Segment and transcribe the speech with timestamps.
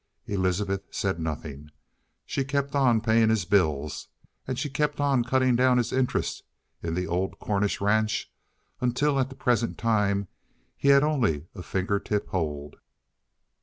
[0.25, 1.69] Elizabeth said nothing.
[2.25, 4.07] She kept on paying his bills,
[4.47, 6.41] and she kept on cutting down his interest
[6.81, 8.31] in the old Cornish ranch,
[8.79, 10.27] until at the present time
[10.75, 12.77] he had only a finger tip hold.